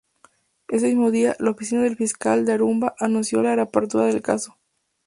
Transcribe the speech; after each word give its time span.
Ese 0.67 0.87
mismo 0.87 1.11
día, 1.11 1.35
la 1.37 1.51
oficina 1.51 1.83
del 1.83 1.95
fiscal 1.95 2.43
de 2.43 2.53
Aruba 2.53 2.95
anunció 2.97 3.43
la 3.43 3.53
reapertura 3.55 4.05
del 4.05 4.23
caso. 4.23 4.57